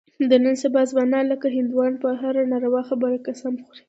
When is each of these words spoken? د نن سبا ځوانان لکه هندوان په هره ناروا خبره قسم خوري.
د 0.31 0.33
نن 0.43 0.55
سبا 0.63 0.81
ځوانان 0.91 1.25
لکه 1.33 1.47
هندوان 1.55 1.93
په 2.03 2.09
هره 2.21 2.41
ناروا 2.51 2.81
خبره 2.89 3.17
قسم 3.27 3.53
خوري. 3.63 3.77